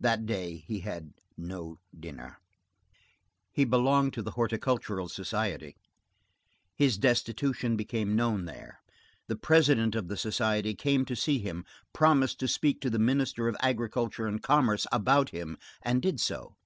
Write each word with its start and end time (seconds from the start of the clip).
That 0.00 0.24
day 0.24 0.64
he 0.66 0.80
had 0.80 1.12
no 1.36 1.78
dinner. 1.94 2.38
He 3.52 3.66
belonged 3.66 4.14
to 4.14 4.22
the 4.22 4.30
Horticultural 4.30 5.10
Society. 5.10 5.76
His 6.74 6.96
destitution 6.96 7.76
became 7.76 8.16
known 8.16 8.46
there. 8.46 8.80
The 9.28 9.36
president 9.36 9.94
of 9.94 10.08
the 10.08 10.16
society 10.16 10.74
came 10.74 11.04
to 11.04 11.14
see 11.14 11.38
him, 11.38 11.66
promised 11.92 12.40
to 12.40 12.48
speak 12.48 12.80
to 12.80 12.88
the 12.88 12.98
Minister 12.98 13.46
of 13.46 13.54
Agriculture 13.60 14.26
and 14.26 14.42
Commerce 14.42 14.86
about 14.90 15.28
him, 15.32 15.58
and 15.82 16.00
did 16.00 16.18
so. 16.18 16.56